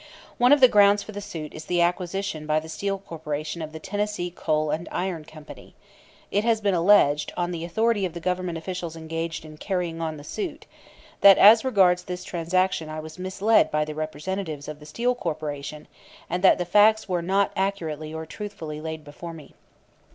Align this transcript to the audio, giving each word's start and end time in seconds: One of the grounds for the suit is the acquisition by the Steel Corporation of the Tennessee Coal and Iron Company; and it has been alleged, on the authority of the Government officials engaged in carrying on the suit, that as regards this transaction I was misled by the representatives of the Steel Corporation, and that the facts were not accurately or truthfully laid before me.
One 0.39 0.51
of 0.51 0.61
the 0.61 0.67
grounds 0.67 1.03
for 1.03 1.11
the 1.11 1.21
suit 1.21 1.53
is 1.53 1.65
the 1.65 1.79
acquisition 1.81 2.47
by 2.47 2.59
the 2.59 2.67
Steel 2.67 2.97
Corporation 2.97 3.61
of 3.61 3.71
the 3.71 3.77
Tennessee 3.77 4.31
Coal 4.31 4.71
and 4.71 4.89
Iron 4.91 5.25
Company; 5.25 5.75
and 5.75 6.37
it 6.39 6.43
has 6.43 6.59
been 6.59 6.73
alleged, 6.73 7.31
on 7.37 7.51
the 7.51 7.63
authority 7.63 8.03
of 8.03 8.13
the 8.13 8.19
Government 8.19 8.57
officials 8.57 8.95
engaged 8.95 9.45
in 9.45 9.57
carrying 9.57 10.01
on 10.01 10.17
the 10.17 10.23
suit, 10.23 10.65
that 11.19 11.37
as 11.37 11.63
regards 11.63 12.05
this 12.05 12.23
transaction 12.23 12.89
I 12.89 12.99
was 12.99 13.19
misled 13.19 13.69
by 13.69 13.85
the 13.85 13.93
representatives 13.93 14.67
of 14.67 14.79
the 14.79 14.87
Steel 14.87 15.13
Corporation, 15.13 15.87
and 16.31 16.43
that 16.43 16.57
the 16.57 16.65
facts 16.65 17.07
were 17.07 17.21
not 17.21 17.51
accurately 17.55 18.11
or 18.11 18.25
truthfully 18.25 18.81
laid 18.81 19.03
before 19.03 19.33
me. 19.35 19.53